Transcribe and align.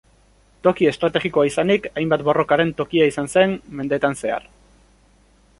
Toki 0.67 0.87
estrategikoa 0.91 1.43
izanik 1.49 1.85
hainbat 1.91 2.25
borrokaren 2.29 2.73
tokia 2.81 3.13
izan 3.13 3.31
zen 3.37 3.55
mendeetan 3.81 4.21
zehar. 4.25 4.53